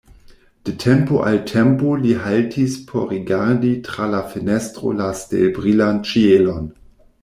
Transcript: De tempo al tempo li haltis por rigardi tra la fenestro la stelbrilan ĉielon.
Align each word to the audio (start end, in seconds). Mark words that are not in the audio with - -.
De 0.69 0.73
tempo 0.83 1.19
al 1.31 1.37
tempo 1.51 1.91
li 2.07 2.15
haltis 2.23 2.79
por 2.89 3.07
rigardi 3.13 3.73
tra 3.91 4.11
la 4.17 4.25
fenestro 4.35 4.97
la 5.03 5.15
stelbrilan 5.25 6.07
ĉielon. 6.13 6.71